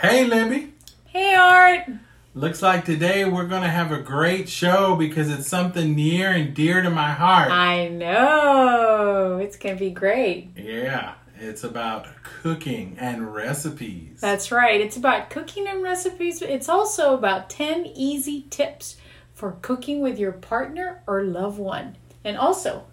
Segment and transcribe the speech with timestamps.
[0.00, 0.74] Hey, Libby.
[1.06, 1.88] Hey, Art.
[2.32, 6.54] Looks like today we're going to have a great show because it's something near and
[6.54, 7.50] dear to my heart.
[7.50, 9.38] I know.
[9.42, 10.50] It's going to be great.
[10.56, 14.20] Yeah, it's about cooking and recipes.
[14.20, 14.80] That's right.
[14.80, 16.38] It's about cooking and recipes.
[16.38, 18.98] but It's also about 10 easy tips
[19.34, 21.96] for cooking with your partner or loved one.
[22.22, 22.84] And also,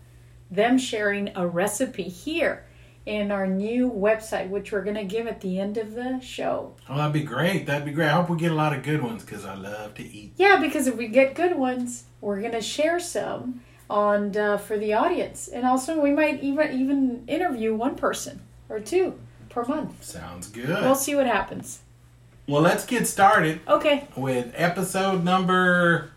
[0.49, 2.64] them sharing a recipe here
[3.05, 6.73] in our new website, which we're going to give at the end of the show.
[6.89, 7.65] Oh, that'd be great.
[7.67, 8.07] That'd be great.
[8.07, 10.33] I hope we get a lot of good ones because I love to eat.
[10.37, 14.77] Yeah, because if we get good ones, we're going to share some on uh, for
[14.79, 15.47] the audience.
[15.47, 20.03] And also, we might even even interview one person or two per month.
[20.03, 20.67] Sounds good.
[20.69, 21.81] We'll see what happens.
[22.47, 24.07] Well, let's get started Okay.
[24.15, 26.11] with episode number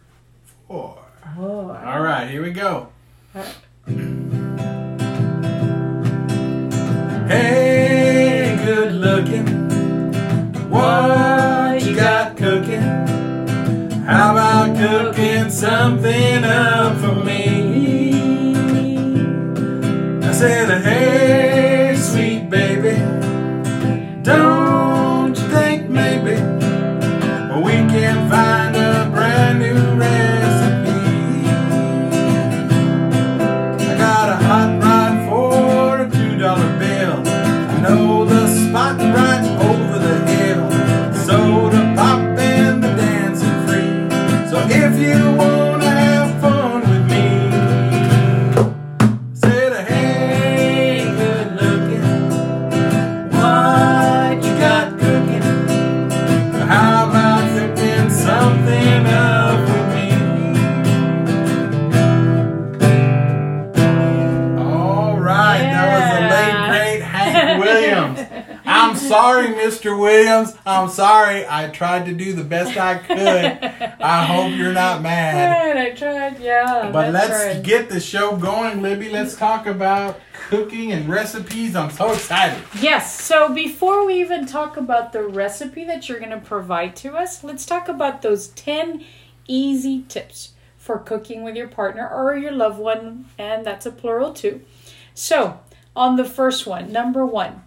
[0.66, 0.98] four.
[1.38, 2.88] Oh, All right, here we go.
[7.28, 9.46] Hey, good looking.
[10.70, 12.80] What you got cooking?
[14.06, 18.14] How about cooking something up for me?
[20.26, 20.97] I said, hey,
[37.88, 38.17] know
[70.78, 71.44] I'm sorry.
[71.48, 73.98] I tried to do the best I could.
[74.00, 75.74] I hope you're not mad.
[75.74, 76.90] Right, I tried, yeah.
[76.92, 77.62] But let's right.
[77.62, 79.08] get the show going, Libby.
[79.08, 81.74] Let's talk about cooking and recipes.
[81.74, 82.62] I'm so excited.
[82.80, 87.16] Yes, so before we even talk about the recipe that you're going to provide to
[87.16, 89.04] us, let's talk about those 10
[89.46, 94.32] easy tips for cooking with your partner or your loved one, and that's a plural
[94.32, 94.62] too.
[95.12, 95.60] So,
[95.94, 97.62] on the first one, number one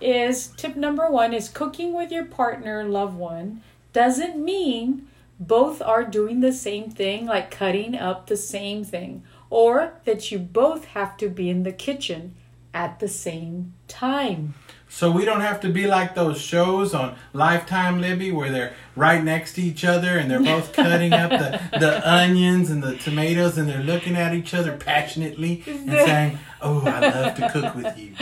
[0.00, 3.62] is tip number one is cooking with your partner, loved one,
[3.92, 9.94] doesn't mean both are doing the same thing, like cutting up the same thing, or
[10.04, 12.34] that you both have to be in the kitchen
[12.74, 14.54] at the same time.
[14.92, 19.22] So we don't have to be like those shows on Lifetime, Libby, where they're right
[19.22, 23.56] next to each other and they're both cutting up the, the onions and the tomatoes
[23.56, 27.98] and they're looking at each other passionately and saying, "Oh, I love to cook with
[27.98, 28.14] you."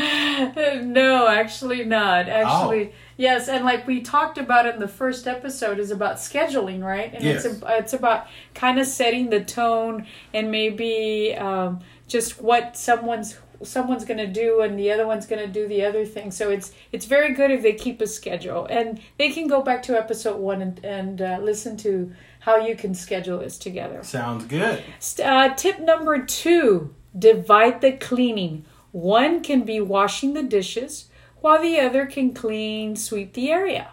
[0.85, 2.29] no, actually not.
[2.29, 7.13] Actually, yes, and like we talked about in the first episode is about scheduling, right?
[7.13, 7.45] And Yes.
[7.45, 14.05] it's it's about kind of setting the tone and maybe um, just what someone's someone's
[14.05, 16.31] going to do and the other one's going to do the other thing.
[16.31, 19.83] So it's it's very good if they keep a schedule and they can go back
[19.85, 24.03] to episode 1 and and uh, listen to how you can schedule this together.
[24.05, 24.83] Sounds good.
[25.23, 28.65] Uh, tip number two divide the cleaning.
[28.99, 31.07] One can be washing the dishes
[31.41, 33.93] while the other can clean, sweep the area.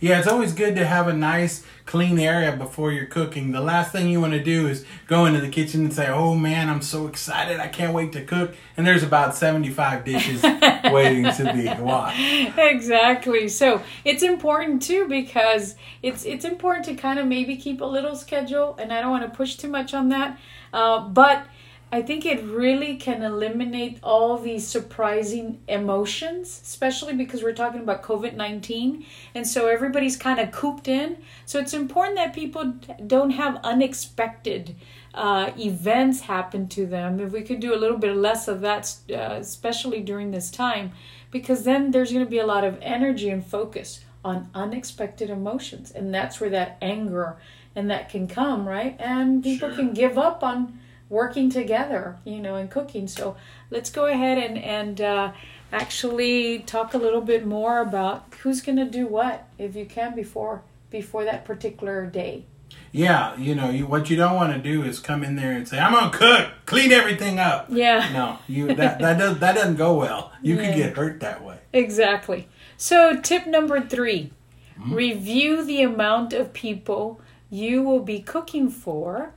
[0.00, 3.52] Yeah, it's always good to have a nice, clean area before you're cooking.
[3.52, 6.34] The last thing you want to do is go into the kitchen and say, "Oh
[6.34, 7.58] man, I'm so excited!
[7.58, 10.42] I can't wait to cook." And there's about 75 dishes
[10.92, 12.20] waiting to be washed.
[12.58, 13.48] exactly.
[13.48, 18.14] So it's important too because it's it's important to kind of maybe keep a little
[18.14, 20.38] schedule, and I don't want to push too much on that,
[20.74, 21.46] uh, but.
[21.90, 28.02] I think it really can eliminate all these surprising emotions, especially because we're talking about
[28.02, 29.06] COVID 19.
[29.34, 31.16] And so everybody's kind of cooped in.
[31.46, 32.74] So it's important that people
[33.06, 34.76] don't have unexpected
[35.14, 37.20] uh, events happen to them.
[37.20, 40.92] If we could do a little bit less of that, uh, especially during this time,
[41.30, 45.90] because then there's going to be a lot of energy and focus on unexpected emotions.
[45.90, 47.38] And that's where that anger
[47.74, 48.94] and that can come, right?
[48.98, 49.76] And people Sure.
[49.76, 53.08] can give up on working together, you know, and cooking.
[53.08, 53.36] So
[53.70, 55.32] let's go ahead and and uh,
[55.72, 60.14] actually talk a little bit more about who's going to do what, if you can,
[60.14, 62.44] before before that particular day.
[62.92, 65.68] Yeah, you know, you, what you don't want to do is come in there and
[65.68, 68.08] say, "I'm gonna cook, clean everything up." Yeah.
[68.12, 70.32] No, you that that does that doesn't go well.
[70.42, 70.66] You Yeah.
[70.66, 71.58] could get hurt that way.
[71.72, 72.48] Exactly.
[72.76, 74.32] So, tip number three
[74.78, 77.20] review the amount of people
[77.50, 79.34] you will be cooking for,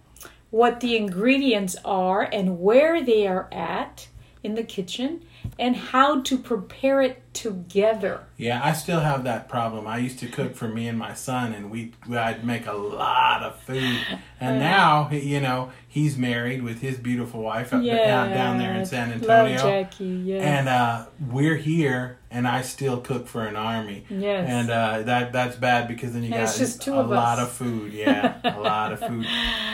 [0.52, 4.08] what the ingredients are, and where they are at
[4.44, 5.24] in the kitchen,
[5.60, 8.24] and how to prepare it together.
[8.38, 9.88] Yeah, I still have that problem.
[9.88, 13.44] I used to cook for me and my son, and we I'd make a lot
[13.44, 13.98] of food.
[14.40, 18.86] And now, you know, he's married with his beautiful wife up down, down there in
[18.86, 19.56] San Antonio.
[19.56, 20.44] Love Jackie, yes.
[20.44, 24.06] And uh, we're here, and I still cook for an army.
[24.10, 24.50] Yes.
[24.50, 27.40] And uh, that that's bad because then you And got just two a of lot
[27.40, 27.48] us.
[27.48, 27.94] of food.
[27.94, 29.26] Yeah, a lot of food.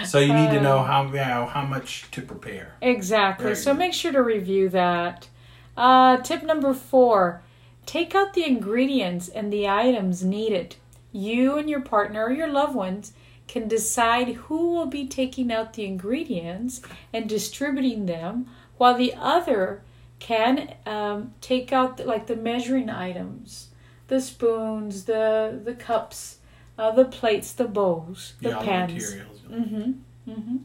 [0.06, 2.74] So you need to know how you know, how much to prepare.
[2.82, 3.46] Exactly.
[3.46, 3.80] Very So good.
[3.80, 5.28] make sure to review that.
[5.78, 7.44] Uh, tip number four
[7.86, 10.76] take out the ingredients and the items needed.
[11.14, 13.14] You and your partner or your loved ones
[13.48, 16.82] can decide who will be taking out the ingredients
[17.14, 18.48] and distributing them,
[18.78, 19.84] while the other
[20.20, 23.70] can um, take out like the measuring items,
[24.08, 26.40] the spoons, the the cups,
[26.78, 28.94] uh, the plates, the bowls, the yeah, all the pans.
[28.94, 29.40] materials.
[29.50, 29.92] Mm-hmm.
[30.32, 30.58] Mm-hmm.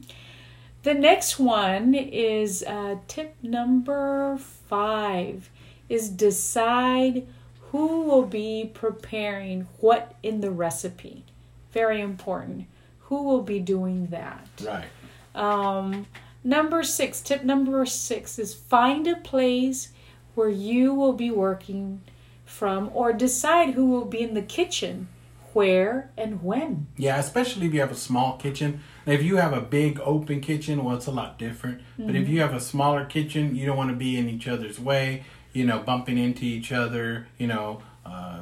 [0.83, 5.49] The next one is uh, tip number five
[5.87, 7.25] is decide
[7.71, 11.23] who will be preparing what in the recipe.
[11.71, 12.65] Very important.
[13.03, 14.47] Who will be doing that?
[14.61, 14.85] Right.
[15.33, 16.05] Um,
[16.43, 19.89] number six, tip number six is find a place
[20.35, 22.01] where you will be working
[22.45, 25.07] from or decide who will be in the kitchen,
[25.53, 26.87] where and when.
[26.97, 28.81] Yeah, especially if you have a small kitchen.
[29.05, 31.81] If you have a big open kitchen, well, it's a lot different.
[31.97, 32.15] But Mm-hmm.
[32.15, 35.23] if you have a smaller kitchen, you don't want to be in each other's way,
[35.51, 38.39] you know, bumping into each other, you know, uh,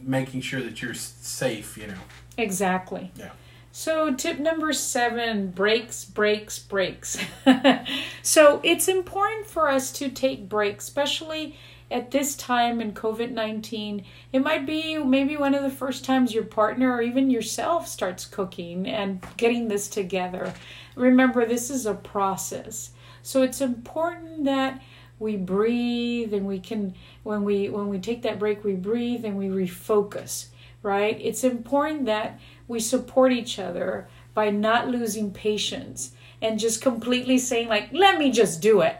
[0.00, 1.98] making sure that you're safe, you know.
[2.38, 3.10] Exactly.
[3.16, 3.30] Yeah.
[3.74, 7.18] So, tip number seven breaks, breaks, breaks.
[8.22, 11.56] so, it's important for us to take breaks, especially
[11.92, 14.04] at this time in COVID 19.
[14.32, 18.24] It might be maybe one of the first times your partner or even yourself starts
[18.24, 20.54] cooking and getting this together.
[20.96, 22.90] Remember, this is a process.
[23.22, 24.82] So, it's important that
[25.22, 29.38] we breathe and we can when we when we take that break we breathe and
[29.38, 30.46] we refocus
[30.82, 36.12] right it's important that we support each other by not losing patience
[36.42, 38.96] and just completely saying like let me just do it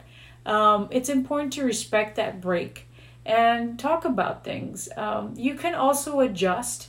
[0.46, 2.88] um, it's important to respect that break
[3.24, 6.88] and talk about things um, you can also adjust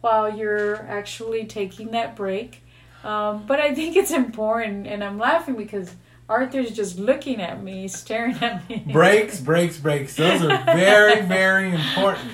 [0.00, 2.62] while you're actually taking that break
[3.04, 5.94] um, but i think it's important and i'm laughing because
[6.28, 10.14] arthur's just looking at me staring at me Breaks, breaks, breaks.
[10.16, 12.32] Those are very, very important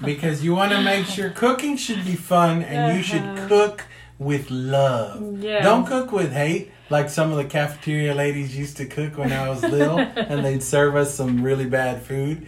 [0.04, 3.48] because you want to make sure cooking should be fun and you should Uh-huh.
[3.48, 3.84] cook
[4.18, 5.42] with love.
[5.42, 5.64] Yes.
[5.64, 9.48] Don't cook with hate like some of the cafeteria ladies used to cook when I
[9.48, 12.46] was little and they'd serve us some really bad food.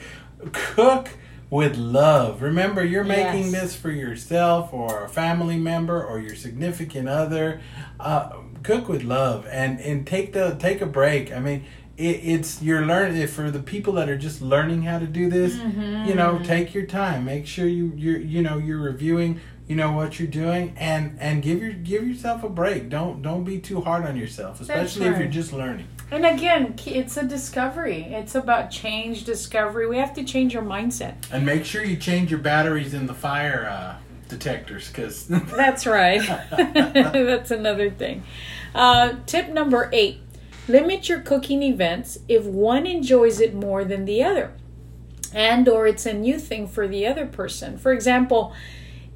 [0.53, 1.11] Cook
[1.51, 2.43] with love.
[2.43, 3.61] Remember, you're making Yes.
[3.63, 7.61] this for yourself or a family member or your significant other.
[8.01, 8.31] Uh,
[8.63, 11.33] cook with love and and take the take a break.
[11.33, 11.65] I mean,
[11.97, 15.57] it, it's you're learning for the people that are just learning how to do this.
[15.57, 17.25] You know, take your time.
[17.25, 19.41] Make sure you you're you know you're reviewing.
[19.69, 22.89] You know what you're doing, and and give your give yourself a break.
[22.89, 25.87] Don't don't be too hard on yourself, especially if you're just learning.
[26.11, 28.03] And again, it's a discovery.
[28.03, 29.87] It's about change, discovery.
[29.87, 31.15] We have to change our mindset.
[31.33, 33.97] And make sure you change your batteries in the fire uh,
[34.29, 36.21] detectors, because That's right.
[36.51, 38.25] That's another thing.
[38.75, 40.22] Uh, tip number eight
[40.69, 44.53] limit your cooking events if one enjoys it more than the other.
[45.35, 47.79] And or it's a new thing for the other person.
[47.79, 48.55] For example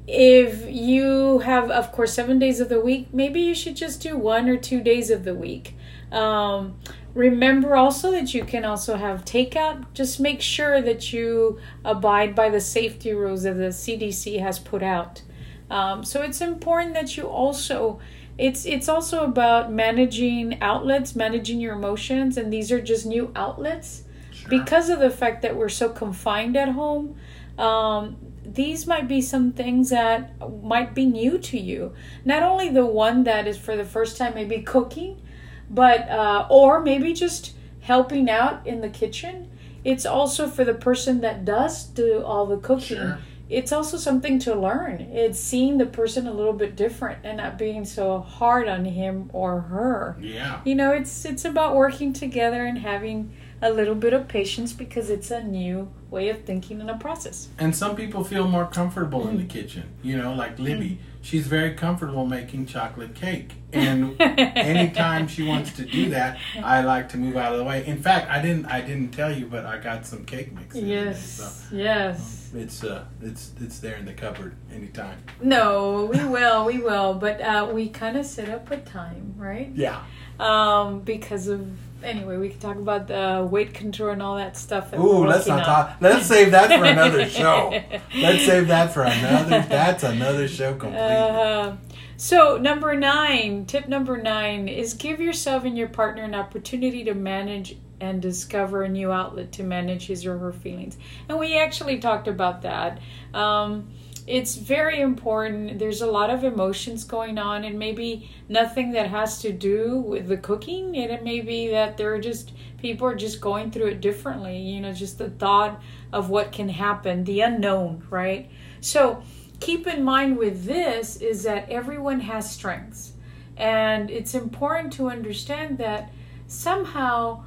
[0.07, 4.17] if you have of course seven days of the week maybe you should just do
[4.17, 5.75] one or two days of the week.
[6.11, 6.79] Um,
[7.13, 9.85] remember also that you can also have takeout.
[9.93, 14.81] Just make sure that you abide by the safety rules that the cdc has put
[14.81, 15.21] out.
[15.69, 17.99] Um, so it's important that you also
[18.37, 24.03] it's it's also about managing outlets managing your emotions and these are just new outlets.
[24.49, 27.17] Because of the fact that we're so confined at home
[27.57, 30.31] um, these might be some things that
[30.63, 31.93] might be new to you.
[32.23, 35.21] Not only the one that is for the first time maybe cooking
[35.69, 39.49] but uh, or maybe just helping out in the kitchen.
[39.83, 42.97] It's also for the person that does do all the cooking.
[42.97, 43.19] Sure.
[43.49, 45.01] It's also something to learn.
[45.01, 49.29] It's seeing the person a little bit different and not being so hard on him
[49.33, 50.17] or her.
[50.19, 54.71] Yeah, you know it's it's about working together and having a little bit of patience
[54.73, 58.65] because it's a new way of thinking and a process and some people feel more
[58.65, 59.83] comfortable in the kitchen.
[60.03, 65.83] You know, like Libby, she's very comfortable making chocolate cake, and anytime she wants to
[65.85, 67.85] do that, I like to move out of the way.
[67.85, 70.73] In fact, I didn't I didn't tell you, but I got some cake mix.
[70.75, 75.17] the other day, yes yes it's uh it's it's there in the cupboard anytime.
[75.41, 79.69] no we will we will but uh, we kind of set up a time right
[79.75, 80.01] Yeah.
[80.39, 81.67] um, because of
[82.03, 84.91] anyway, we can talk about the weight control and all that stuff.
[84.91, 85.65] That Ooh, let's not on.
[85.65, 85.97] talk.
[86.01, 87.81] Let's save that for another show.
[88.15, 89.65] Let's save that for another.
[89.67, 90.99] That's another show completely.
[90.99, 91.75] Uh,
[92.17, 97.13] so number nine, tip number nine is give yourself and your partner an opportunity to
[97.13, 100.97] manage and discover a new outlet to manage his or her feelings.
[101.27, 102.99] And we actually talked about that.
[103.33, 103.89] Um,
[104.27, 105.79] it's very important.
[105.79, 110.27] There's a lot of emotions going on, and maybe nothing that has to do with
[110.27, 110.97] the cooking.
[110.97, 114.59] And it may be that they're just people are just going through it differently.
[114.59, 118.51] You know, just the thought of what can happen, the unknown, right?
[118.81, 119.23] So
[119.61, 123.13] keep in mind with this is that everyone has strengths,
[123.55, 126.11] and it's important to understand that
[126.47, 127.45] somehow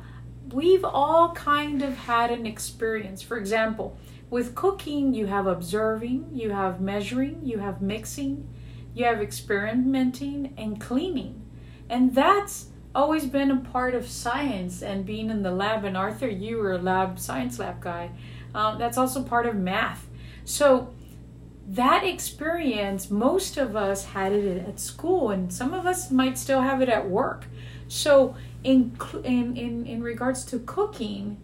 [0.53, 3.23] we've all kind of had an experience.
[3.23, 3.97] For example,
[4.29, 8.49] with cooking, you have observing, you have measuring, you have mixing,
[8.95, 11.43] you have experimenting, and cleaning.
[11.89, 15.85] And that's always been a part of science and being in the lab.
[15.85, 18.11] And Arthur, you were a lab science lab guy.
[18.55, 20.09] Um, that's also part of math.
[20.45, 20.93] So
[21.67, 26.63] that experience, most of us had it at school, and some of us might still
[26.63, 27.45] have it at work.
[27.87, 31.39] So in in in, in regards to cooking,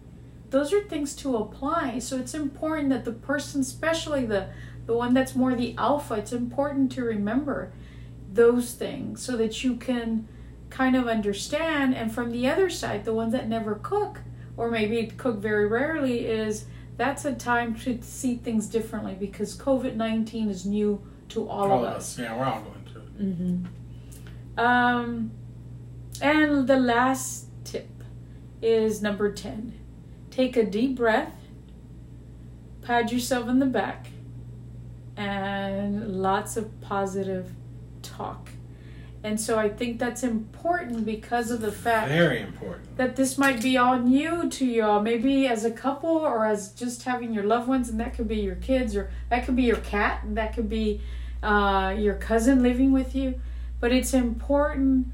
[0.49, 1.99] those are things to apply.
[1.99, 4.49] So it's important that the person, especially the
[4.85, 7.71] the one that's more the alpha, it's important to remember
[8.31, 10.27] those things so that you can
[10.69, 11.95] kind of understand.
[11.95, 14.21] And from the other side, the ones that never cook
[14.55, 16.65] or maybe cook very rarely is
[16.97, 21.79] that's a time to see things differently because COVID nineteen is new to all, All
[21.79, 22.17] of of us.
[22.17, 22.19] us.
[22.19, 23.19] Yeah, we're all going through it.
[23.21, 24.59] Mm-hmm.
[24.59, 25.31] Um,
[26.21, 28.03] and the last tip
[28.61, 29.73] is number 10.
[30.31, 31.33] Take a deep breath,
[32.81, 34.07] pat yourself in the back,
[35.15, 37.51] and lots of positive
[38.01, 38.49] talk.
[39.23, 42.95] And so I think that's important because of the fact Very important.
[42.97, 47.03] that this might be all new to y'all, maybe as a couple or as just
[47.03, 49.77] having your loved ones, and that could be your kids, or that could be your
[49.77, 51.01] cat, and that could be
[51.41, 53.41] uh, your cousin living with you.
[53.79, 55.07] But it's important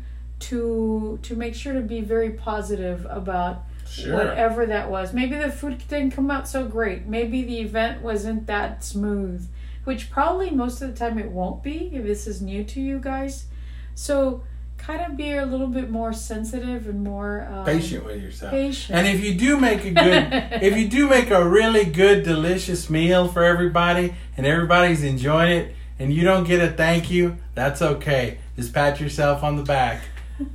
[0.50, 4.15] to to make sure to be very positive about Sure.
[4.15, 5.13] whatever that was.
[5.13, 7.05] Maybe the food didn't come out so great.
[7.05, 9.47] Maybe the event wasn't that smooth,
[9.83, 12.97] which probably most of the time it won't be if this is new to you
[12.97, 13.45] guys.
[13.93, 14.43] So
[14.77, 18.51] kind of be a little bit more sensitive and more um, Patient with yourself.
[18.51, 18.97] Patient.
[18.97, 20.27] And if you do make a good,
[20.63, 25.75] if you do make a really good, delicious meal for everybody, and everybody's enjoying it,
[26.00, 28.39] and you don't get a thank you, that's okay.
[28.55, 30.01] Just pat yourself on the back.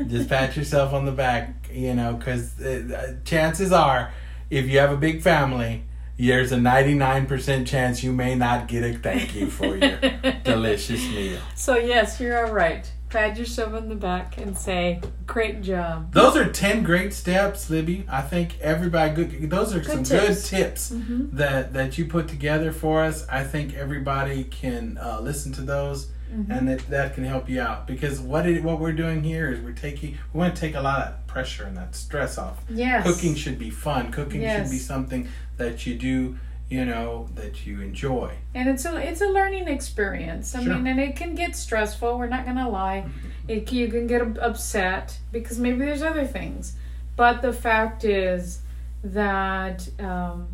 [0.07, 4.13] Just pat yourself on the back, you know, because uh, chances are,
[4.51, 5.85] if you have a big family,
[6.19, 9.99] there's a 99% chance you may not get a thank you for your
[10.45, 11.39] delicious meal.
[11.55, 12.91] So yes, you're all right.
[13.09, 18.05] Pat yourself on the back and say, "Great job." Those are 10 great steps, Libby.
[18.07, 20.51] I think everybody good those are some tips.
[20.51, 21.31] good tips Mhm.
[21.33, 23.27] that that you put together for us.
[23.31, 26.53] I think everybody can uh, listen to those Mm-hmm.
[26.53, 29.61] and that that can help you out because what it, what we're doing here is
[29.61, 32.59] we're taking we want to take a lot of pressure and that stress off.
[32.69, 33.07] Yes.
[33.07, 34.13] Cooking should be fun.
[34.13, 36.37] Cooking should be something that you do,
[36.69, 38.35] you know, that you enjoy.
[38.55, 40.55] and it's a it's a learning experience.
[40.55, 40.75] I Sure.
[40.75, 42.19] mean, and it can get stressful.
[42.19, 43.07] We're not gonna lie.
[43.49, 46.75] It you can get upset because maybe there's other things,
[47.17, 48.61] but the fact is
[49.03, 50.49] that um,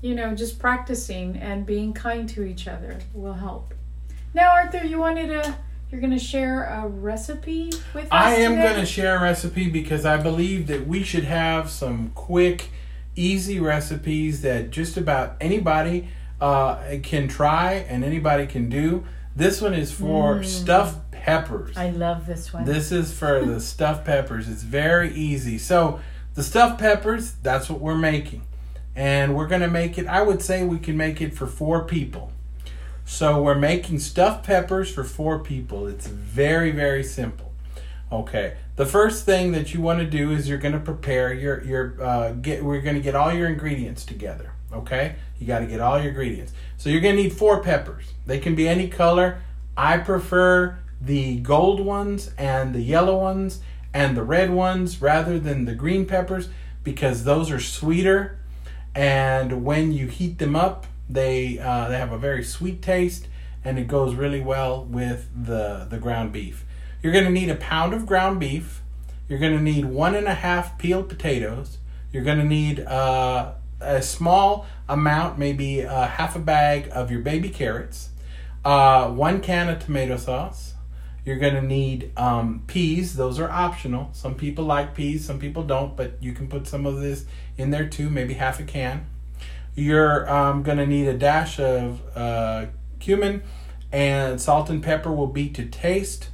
[0.00, 3.74] you know just practicing and being kind to each other will help.
[4.34, 5.56] Now, Arthur, you wanted to
[5.90, 8.08] you're gonna share a recipe with us.
[8.10, 12.10] I am going to share a recipe because I believe that we should have some
[12.16, 12.70] quick,
[13.14, 16.08] easy recipes that just about anybody
[16.40, 19.04] uh, can try and anybody can do.
[19.36, 21.76] This one is for stuffed peppers.
[21.76, 21.80] Mm.
[21.80, 22.64] I love this one.
[22.64, 24.48] This is for the stuffed peppers.
[24.48, 25.58] It's very easy.
[25.58, 26.00] So,
[26.34, 28.42] the stuffed peppers, that's what we're making.
[28.96, 31.84] And we're going to make it, I would say we can make it for four
[31.84, 32.32] people.
[33.04, 35.86] So, we're making stuffed peppers for four people.
[35.86, 37.52] It's very, very simple.
[38.10, 38.56] Okay.
[38.76, 42.02] The first thing that you want to do is you're going to prepare your your
[42.02, 45.16] uh, get we're going to get all your ingredients together, okay?
[45.38, 46.52] You got to get all your ingredients.
[46.76, 48.12] So you're going to need four peppers.
[48.26, 49.42] They can be any color.
[49.76, 53.60] I prefer the gold ones and the yellow ones
[53.92, 56.48] and the red ones rather than the green peppers
[56.82, 58.38] because those are sweeter
[58.94, 63.28] and when you heat them up, they uh, they have a very sweet taste
[63.64, 66.64] and it goes really well with the the ground beef.
[67.02, 68.82] You're going to need a pound of ground beef.
[69.28, 71.78] You're going to need one and a half peeled potatoes.
[72.12, 77.20] You're going to need uh, a small amount, maybe uh, half a bag of your
[77.20, 78.10] baby carrots,
[78.64, 80.74] uh, one can of tomato sauce.
[81.24, 83.16] You're going to need um, peas.
[83.16, 84.10] Those are optional.
[84.12, 87.24] Some people like peas, some people don't, but you can put some of this
[87.56, 89.06] in there too, maybe half a can.
[89.74, 92.66] You're um, going to need a dash of uh,
[93.00, 93.42] cumin,
[93.92, 96.30] and salt and pepper will be to taste.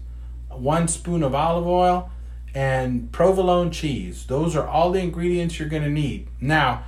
[0.49, 2.11] One spoon of olive oil,
[2.55, 4.27] and provolone cheese.
[4.27, 6.29] Those are all the ingredients you're going to need.
[6.41, 6.85] Now,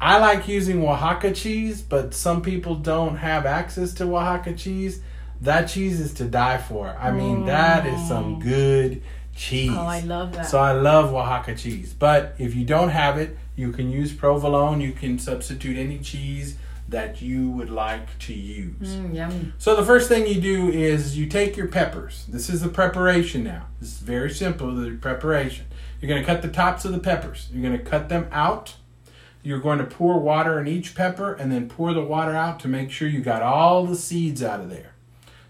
[0.00, 5.00] I like using Oaxaca cheese, but some people don't have access to Oaxaca cheese.
[5.40, 6.96] That cheese is to die for.
[6.98, 9.02] I mean, that is some good
[9.38, 9.70] cheese.
[9.72, 10.42] Oh, I love that.
[10.48, 11.94] So I love Oaxaca cheese.
[11.94, 14.80] But if you don't have it, you can use provolone.
[14.80, 16.56] You can substitute any cheese
[16.88, 18.96] that you would like to use.
[18.96, 19.52] Mm, yummy.
[19.58, 22.24] So the first thing you do is you take your peppers.
[22.26, 23.66] This is the preparation now.
[23.80, 25.66] This is very simple, the preparation.
[26.00, 27.48] You're going to cut the tops of the peppers.
[27.52, 28.76] You're going to cut them out.
[29.42, 32.68] You're going to pour water in each pepper and then pour the water out to
[32.68, 34.94] make sure you got all the seeds out of there.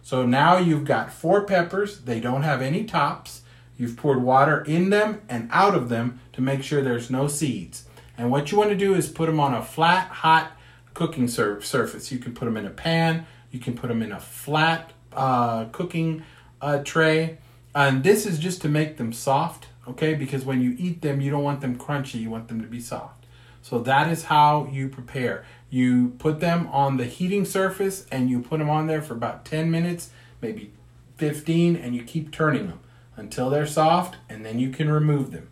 [0.02, 2.00] So now you've got four peppers.
[2.00, 3.37] They don't have any tops.
[3.78, 7.84] You've poured water in them and out of them to make sure there's no seeds.
[8.18, 10.50] And what you want to do is put them on a flat, hot
[10.94, 12.10] cooking sur- surface.
[12.10, 13.24] You can put them in a pan.
[13.52, 16.24] You can put them in a flat uh, cooking
[16.60, 17.38] uh, tray.
[17.72, 20.14] And this is just to make them soft, okay?
[20.14, 22.20] Because when you eat them, you don't want them crunchy.
[22.20, 23.26] You want them to be soft.
[23.62, 25.44] So that is how you prepare.
[25.70, 29.44] You put them on the heating surface and you put them on there for about
[29.44, 30.72] 10 minutes, maybe
[31.18, 32.80] 15, and you keep turning them
[33.18, 35.48] until they're soft and then you can remove them.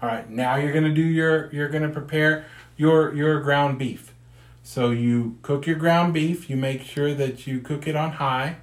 [0.00, 3.78] All right, now you're going to do your you're going to prepare your your ground
[3.78, 4.12] beef.
[4.64, 8.56] So you cook your ground beef, you make sure that you cook it on high,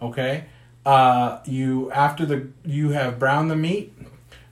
[0.00, 0.46] okay?
[0.84, 3.92] Uh, you after the you have browned the meat,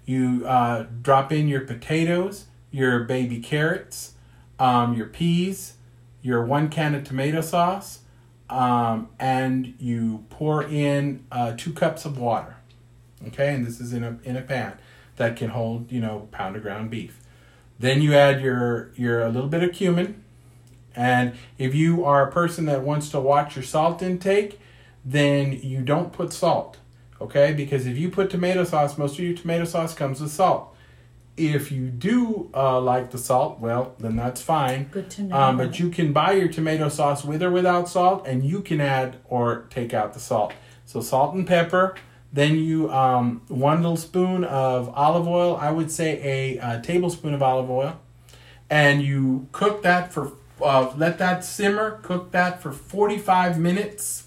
[0.04, 4.14] you uh, drop in your potatoes, your baby carrots,
[4.58, 5.74] um, your peas,
[6.22, 8.00] your one can of tomato sauce,
[8.50, 12.56] um, and you pour in uh, two cups of water.
[13.28, 14.78] Okay, and this is in a in a pan
[15.16, 17.20] that can hold you know pound of ground beef.
[17.78, 20.22] Then you add your your a little bit of cumin,
[20.94, 24.60] and if you are a person that wants to watch your salt intake,
[25.04, 26.78] then you don't put salt.
[27.20, 30.74] Okay, because if you put tomato sauce, most of your tomato sauce comes with salt.
[31.36, 34.84] If you do uh, like the salt, well, then that's fine.
[34.84, 35.36] Good to know.
[35.36, 38.80] Um, but you can buy your tomato sauce with or without salt, and you can
[38.80, 40.52] add or take out the salt.
[40.86, 41.96] So salt and pepper.
[42.34, 45.56] Then you um, one little spoon of olive oil.
[45.56, 48.00] I would say a, uh tablespoon of olive oil,
[48.68, 52.00] and you cook that for uh, let that simmer.
[52.02, 54.24] Cook that for forty five minutes.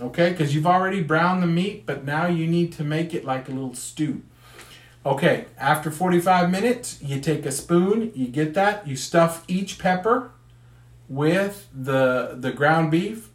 [0.00, 3.48] Okay, because you've already browned the meat, but now you need to make it like
[3.48, 4.22] a little stew.
[5.06, 10.30] Okay, after 45 minutes, you take a spoon, you get that, you stuff each pepper
[11.08, 13.28] with the the ground beef,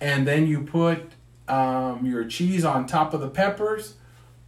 [0.00, 1.12] and then you put
[1.50, 3.94] um, your cheese on top of the peppers.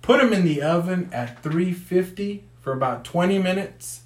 [0.00, 4.02] Put them in the oven at 350 for about 20 minutes,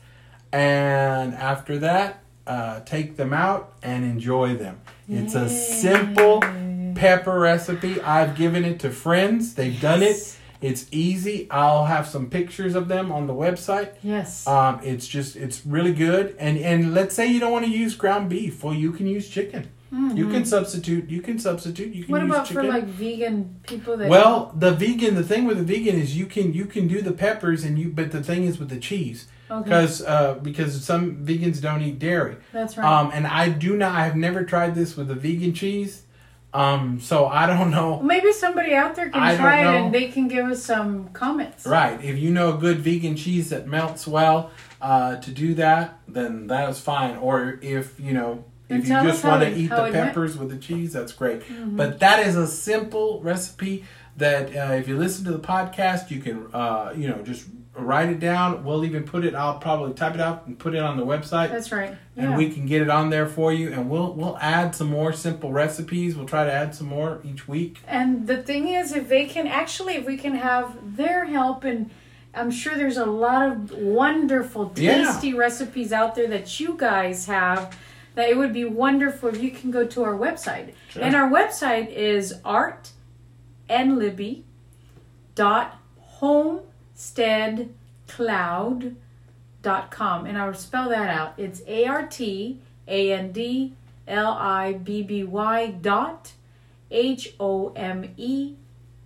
[0.53, 4.81] and after that, uh, take them out and enjoy them.
[5.09, 6.41] It's a simple
[6.95, 8.01] pepper recipe.
[8.01, 9.55] I've given it to friends.
[9.55, 10.37] They've done it.
[10.61, 11.49] It's easy.
[11.51, 13.95] I'll have some pictures of them on the website.
[14.03, 14.47] Yes.
[14.47, 16.35] Um, it's just it's really good.
[16.39, 19.29] And and let's say you don't want to use ground beef, well you can use
[19.29, 19.69] chicken.
[20.15, 21.09] You can substitute.
[21.09, 21.95] You can substitute.
[21.95, 22.63] You can what about chicken.
[22.63, 24.09] for like vegan people that?
[24.09, 25.15] well, the vegan.
[25.15, 27.89] The thing with the vegan is you can you can do the peppers and you.
[27.89, 31.99] But the thing is with the cheese okay, because uh, because some vegans don't eat
[31.99, 32.37] dairy.
[32.53, 32.87] that's right.
[32.87, 33.95] Um, and I do not.
[33.95, 36.03] I have never tried this with the vegan cheese.
[36.53, 38.01] Um, so I don't know.
[38.01, 41.67] Maybe somebody out there can I try it and they can give us some comments.
[41.67, 42.03] Right.
[42.03, 46.47] If you know a good vegan cheese that melts well uh, to do that, then
[46.47, 47.17] that is fine.
[47.17, 49.95] Or if you know And if you just want to eat the it went.
[49.95, 50.07] Mm-hmm.
[50.09, 51.43] peppers with the cheese, that's great.
[51.77, 53.85] But that is a simple recipe
[54.17, 57.47] that uh, if you listen to the podcast, you can uh, you know just
[57.79, 58.65] write it down.
[58.65, 59.35] We'll even put it.
[59.35, 61.51] I'll probably type it out and put it on the website.
[61.51, 61.95] That's right.
[62.17, 62.37] and Yeah.
[62.37, 65.53] we can get it on there for you and we'll we'll add some more simple
[65.53, 69.27] recipes we'll try to add some more each week And the thing is, if they
[69.27, 71.91] can actually, if we can have their help, and
[72.35, 75.05] I'm sure there's a lot of wonderful, Yeah.
[75.05, 77.77] tasty recipes out there that you guys have.
[78.17, 80.73] That it would be wonderful if you can go to our website.
[80.89, 81.05] Sure.
[81.05, 82.91] And our website is art
[83.69, 84.45] and libby
[85.35, 85.77] dot
[86.21, 88.95] homesteadcloud
[89.61, 91.35] dot com and I'll spell that out.
[91.37, 93.75] It's A R T A N D
[94.09, 96.33] L I B B Y dot
[96.91, 98.55] H O M E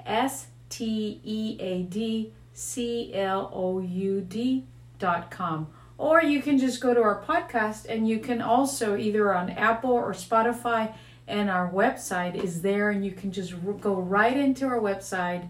[0.06, 4.66] S T E A D C L O U D
[5.00, 5.66] dot com.
[6.00, 9.90] Or you can just go to our podcast and you can also either on Apple
[9.90, 10.94] or Spotify
[11.28, 15.46] and our website is there, and you can just go right into our website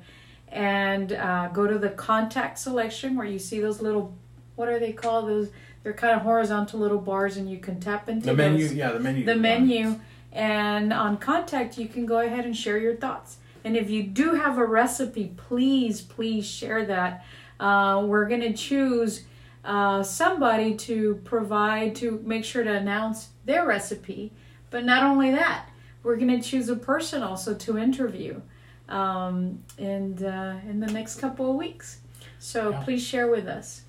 [0.49, 4.13] and uh, go to the contact selection where you see those little,
[4.57, 5.29] what are they called?
[5.29, 5.51] Those
[5.85, 8.75] they're kind of horizontal little bars, and you can tap into The menu, those.
[8.75, 9.25] yeah, the menu.
[9.25, 10.01] the menu.
[10.33, 13.37] And on contact you can go ahead and share your thoughts.
[13.65, 17.25] And if you do have a recipe please please share that.
[17.61, 19.23] Uh, we're going to choose
[19.65, 24.33] uh, somebody to provide to make sure to announce their recipe.
[24.71, 25.69] But not only that
[26.03, 28.41] we're going to choose a person also to interview
[28.89, 32.01] um, and uh, in the next couple of weeks.
[32.39, 32.83] So Yeah.
[32.85, 33.83] please share with us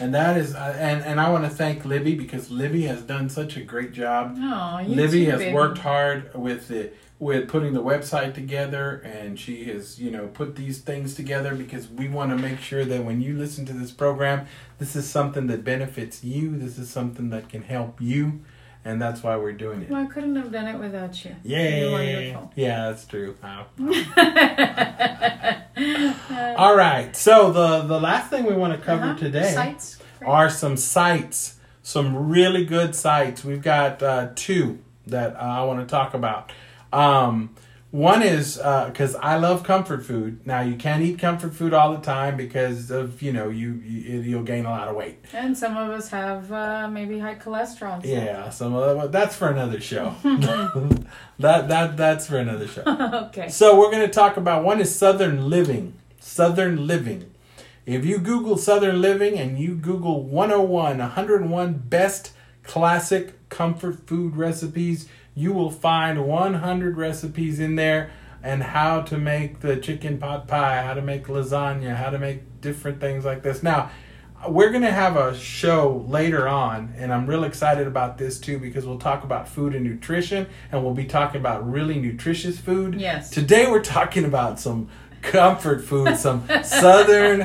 [0.00, 3.28] And that is, uh, and and I want to thank Libby because Libby has done
[3.28, 4.36] such a great job.
[4.38, 5.54] oh you Libby too, has baby.
[5.54, 10.56] worked hard with the with putting the website together, and she has you know put
[10.56, 13.90] these things together because we want to make sure that when you listen to this
[13.90, 14.46] program,
[14.78, 16.56] this is something that benefits you.
[16.56, 18.40] This is something that can help you,
[18.84, 19.90] and that's why we're doing it.
[19.90, 21.34] well, I couldn't have done it without you.
[21.42, 23.36] Yeah, You're yeah, that's true.
[23.42, 23.66] Wow.
[26.56, 29.18] All right, so the the last thing we want to cover Uh-huh.
[29.18, 29.98] today Sites.
[30.24, 33.42] Are some sites, some really good sites.
[33.44, 36.52] We've got uh, two that uh, I want to talk about.
[36.92, 37.54] Um,
[37.90, 40.46] one is because I love comfort food.
[40.46, 44.20] Now you can't eat comfort food all the time because of you know you, you
[44.20, 45.18] you'll gain a lot of weight.
[45.32, 48.04] And some of us have uh, maybe high cholesterol.
[48.04, 50.14] Yeah, some of that, that's for another show.
[51.38, 52.82] that that that's for another show.
[53.28, 53.48] okay.
[53.48, 55.94] So we're going to talk about one is Southern Living.
[56.20, 57.30] Southern Living.
[57.86, 65.08] If you Google Southern Living and you Google 101, 101 best classic comfort food recipes,
[65.40, 68.10] you will find 100 recipes in there
[68.42, 72.60] and how to make the chicken pot pie, how to make lasagna, how to make
[72.60, 73.62] different things like this.
[73.62, 73.90] Now,
[74.48, 78.58] we're going to have a show later on, and I'm real excited about this too
[78.58, 83.00] because we'll talk about food and nutrition, and we'll be talking about really nutritious food.
[83.00, 83.30] Yes.
[83.30, 84.88] Today we're talking about some
[85.22, 87.42] comfort food, some southern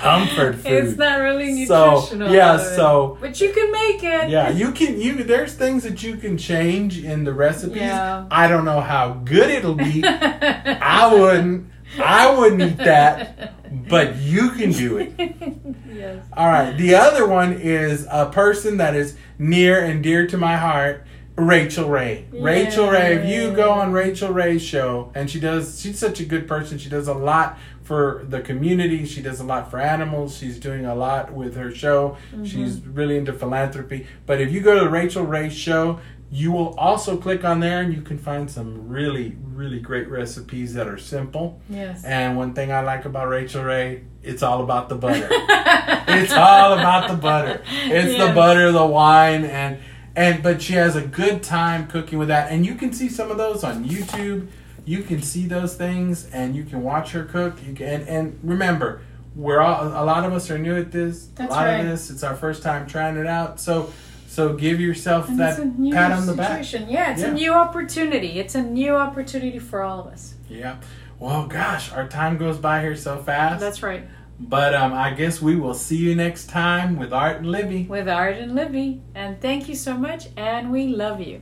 [0.00, 0.72] comfort food.
[0.72, 2.32] It's not really So, nutritional.
[2.32, 2.76] yeah, of it.
[2.76, 4.30] so- But you can make it.
[4.30, 7.76] yeah, you can you there's things that you can change in the recipes.
[7.78, 8.26] Yeah.
[8.30, 10.02] I don't know how good it'll be.
[10.04, 11.70] I wouldn't
[12.02, 13.54] I wouldn't eat that,
[13.88, 15.12] but you can do it.
[15.92, 16.24] yes.
[16.36, 16.76] All right.
[16.76, 21.04] The other one is a person that is near and dear to my heart,
[21.36, 22.26] Rachael Ray.
[22.32, 23.16] Rachael Ray.
[23.16, 26.78] If you go on Rachael Ray's show, and she does, she's such a good person.
[26.78, 29.04] She does a lot for the community.
[29.04, 30.36] She does a lot for animals.
[30.36, 32.16] She's doing a lot with her show.
[32.32, 32.44] Mm-hmm.
[32.44, 34.06] She's really into philanthropy.
[34.24, 37.82] But if you go to the Rachael Ray show, you will also click on there
[37.82, 41.60] and you can find some really, really great recipes that are simple.
[41.68, 42.02] Yes.
[42.04, 45.28] And one thing I like about Rachael Ray, it's all about the butter.
[45.30, 47.62] it's all about the butter.
[47.68, 49.78] It's the butter, the wine, and
[50.16, 52.50] and but she has a good time cooking with that.
[52.50, 54.48] And you can see some of those on YouTube.
[54.84, 57.58] You can see those things, and you can watch her cook.
[57.66, 59.02] You can, and, and remember,
[59.34, 61.26] we're all a lot of us are new at this.
[61.34, 61.80] That's a lot right.
[61.80, 63.60] of this, it's our first time trying it out.
[63.60, 63.92] So
[64.26, 66.64] so give yourself And that it's a new pat on the back.
[66.72, 67.28] Yeah, it's Yeah.
[67.28, 68.38] a new opportunity.
[68.38, 70.34] It's a new opportunity for all of us.
[70.48, 70.76] Yeah.
[71.18, 73.60] Well, gosh, our time goes by here so fast.
[73.60, 74.06] That's right.
[74.38, 77.84] But um, I guess we will see you next time with Art and Libby.
[77.84, 79.00] With Art and Libby.
[79.14, 80.28] And thank you so much.
[80.36, 81.40] And we love you.